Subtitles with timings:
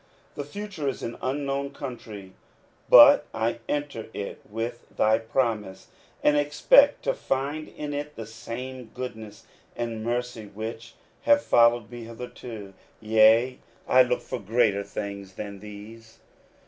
[0.33, 2.33] The future is an unknown country,
[2.89, 5.89] but I enter it with thy promise,
[6.23, 9.45] and expect to find in it the same goodness
[9.75, 10.95] and mercy which
[11.25, 16.17] have followed me hitherto; yea, I look for greater things than these.